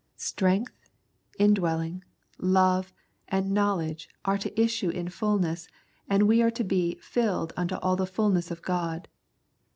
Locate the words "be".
6.63-6.95